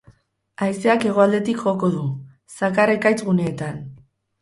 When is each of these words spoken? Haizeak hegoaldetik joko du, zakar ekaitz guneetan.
Haizeak 0.65 1.05
hegoaldetik 1.09 1.63
joko 1.67 1.91
du, 1.99 2.03
zakar 2.59 2.97
ekaitz 2.99 3.19
guneetan. 3.31 3.83